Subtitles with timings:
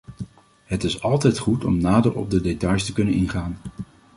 [0.65, 3.57] Het is altijd goed om nader op de details te kunnen ingaan.